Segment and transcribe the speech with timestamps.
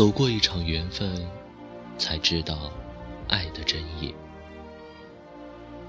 [0.00, 1.28] 走过一场缘分，
[1.98, 2.72] 才知道
[3.28, 4.14] 爱的真意；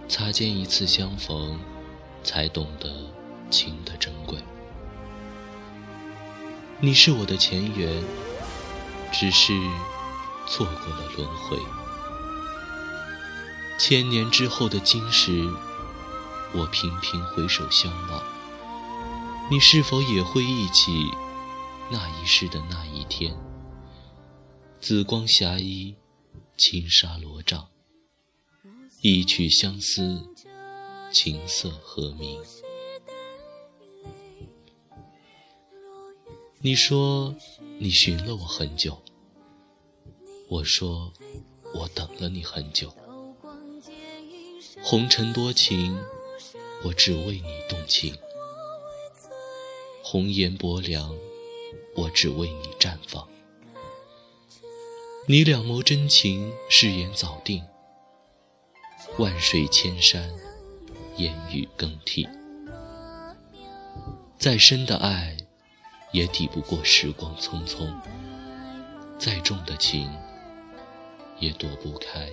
[0.10, 1.58] 擦肩一次相逢，
[2.22, 2.94] 才懂得
[3.50, 4.38] 情的珍贵。
[6.82, 8.04] 你是我的前缘，
[9.14, 9.54] 只是
[10.46, 11.58] 错过了轮回。
[13.80, 15.50] 千年之后的今时，
[16.52, 18.22] 我频频回首相望，
[19.50, 21.10] 你是否也会忆起
[21.90, 23.34] 那一世的那一天？
[24.82, 25.94] 紫光霞衣，
[26.58, 27.70] 轻纱罗帐，
[29.02, 30.28] 一曲相思，
[31.14, 32.42] 琴瑟和鸣。
[36.62, 37.36] 你说
[37.78, 39.00] 你寻了我很久，
[40.50, 41.14] 我说
[41.76, 42.92] 我等了你很久。
[44.82, 45.96] 红尘多情，
[46.84, 48.16] 我只为你动情；
[50.04, 51.16] 红颜薄凉，
[51.96, 53.31] 我只为你绽放。
[55.28, 57.64] 你两眸真情，誓言早定。
[59.20, 60.32] 万水千山，
[61.18, 62.28] 烟雨更替。
[64.40, 65.38] 再深的爱，
[66.12, 67.94] 也抵不过时光匆匆；
[69.20, 70.12] 再重的情，
[71.38, 72.28] 也躲不开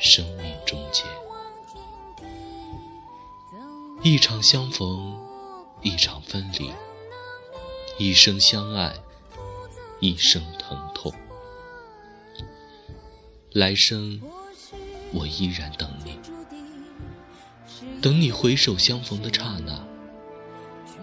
[0.00, 1.04] 生命终结。
[4.02, 5.16] 一场相逢，
[5.82, 6.72] 一场分离；
[7.96, 8.92] 一生相爱，
[10.00, 11.12] 一生疼痛。
[13.54, 14.20] 来生，
[15.10, 16.18] 我依然等你，
[18.02, 19.82] 等你回首相逢的刹那。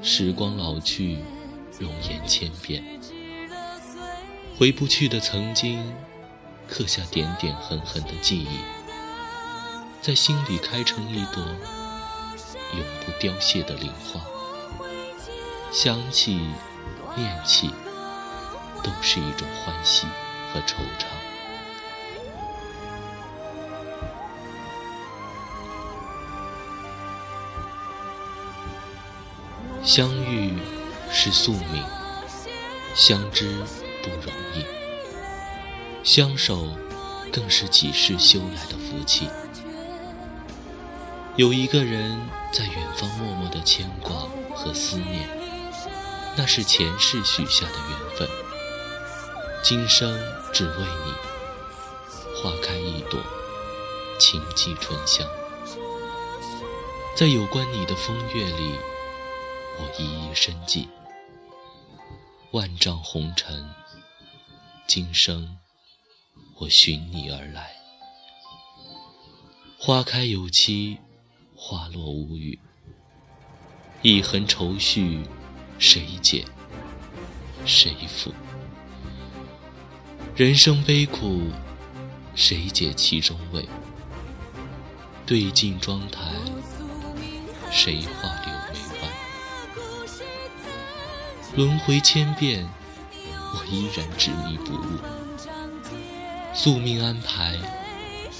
[0.03, 1.17] 时光老去，
[1.79, 2.83] 容颜千变，
[4.59, 5.91] 回不去的曾经，
[6.69, 8.59] 刻下点点痕痕的记忆，
[10.00, 11.44] 在心里开成一朵
[12.73, 14.22] 永不凋谢的灵花。
[15.72, 16.39] 想起，
[17.16, 17.72] 念起，
[18.83, 20.06] 都是一种欢喜
[20.53, 21.07] 和惆怅。
[29.85, 30.51] 相遇
[31.12, 31.84] 是宿命，
[32.96, 33.63] 相知
[34.01, 34.66] 不容易，
[36.03, 36.68] 相守
[37.31, 39.29] 更是几世修来的福气。
[41.35, 42.19] 有一个人
[42.51, 45.29] 在远方默默的牵挂和思念，
[46.35, 48.28] 那是前世许下的缘分。
[49.63, 50.19] 今生
[50.51, 53.19] 只为你，花开一朵，
[54.19, 55.28] 情寄春香。
[57.16, 58.74] 在有关你的风月里。
[59.78, 60.88] 我一一深记，
[62.52, 63.69] 万丈红尘，
[64.88, 65.58] 今生
[66.58, 67.72] 我寻你而来。
[69.78, 70.97] 花开有期，
[71.56, 72.58] 花落无语。
[74.02, 75.24] 一痕愁绪，
[75.78, 76.46] 谁解？
[77.66, 78.34] 谁负？
[80.36, 81.50] 人生悲苦，
[82.36, 83.68] 谁解其中味？
[85.25, 86.34] 对镜妆台，
[87.72, 88.54] 谁画柳
[91.55, 92.67] 轮回千遍，
[93.53, 94.99] 我依然执迷不悟。
[96.53, 97.53] 宿命安排，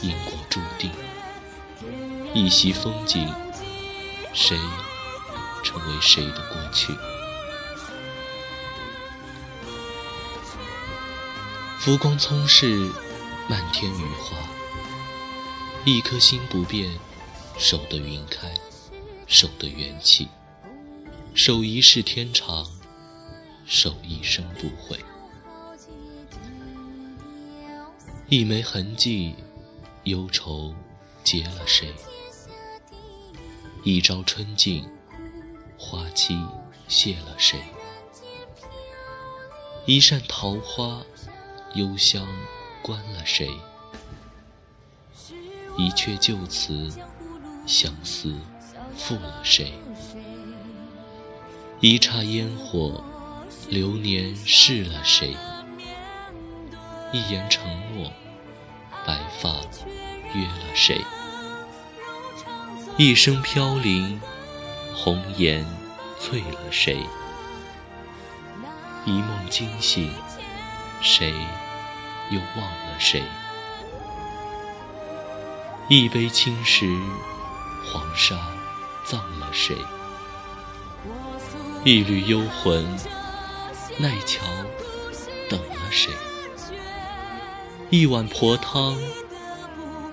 [0.02, 0.92] 因果注定。
[2.34, 3.34] 一袭风景，
[4.34, 4.58] 谁
[5.64, 6.94] 成为谁的过去？
[11.80, 12.92] 浮光匆逝，
[13.48, 14.38] 漫天雨花。
[15.86, 16.92] 一颗心不变，
[17.58, 18.54] 守得云开，
[19.26, 20.28] 守得元气，
[21.34, 22.75] 守一世天长。
[23.66, 25.00] 守一生不悔，
[28.30, 29.36] 一枚痕迹，
[30.04, 30.74] 忧愁
[31.24, 31.92] 结了谁？
[33.84, 34.88] 一朝春尽，
[35.80, 36.40] 花期
[36.88, 37.60] 谢了谁？
[39.88, 41.02] 一扇桃花，
[41.74, 42.28] 幽香
[42.84, 43.50] 关了谁？
[45.76, 46.88] 一阙旧词，
[47.66, 48.36] 相思
[48.96, 49.74] 负了谁？
[51.82, 53.04] 一刹烟火。
[53.70, 55.36] 流年逝了谁？
[57.12, 58.12] 一言承诺，
[59.06, 59.50] 白发
[60.34, 61.02] 约了谁？
[62.98, 64.22] 一生飘零，
[64.94, 65.66] 红颜
[66.20, 67.00] 醉了谁？
[69.04, 70.14] 一梦惊醒，
[71.02, 71.34] 谁
[72.30, 73.24] 又忘了谁？
[75.90, 76.88] 一杯青石，
[77.92, 78.36] 黄沙
[79.06, 79.76] 葬了谁？
[81.84, 82.86] 一缕幽魂。
[83.98, 84.46] 奈桥
[85.50, 86.12] 等了谁？
[87.90, 88.98] 一碗婆汤，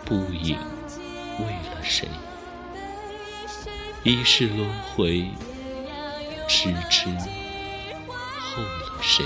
[0.05, 0.57] 不饮
[1.41, 2.09] 为了谁？
[4.05, 5.29] 一世轮回，
[6.49, 7.09] 痴痴
[8.39, 9.25] 候了谁？